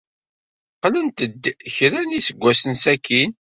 [0.81, 1.43] Qqlent-d
[1.75, 3.31] kra n yiseggasen sakkin.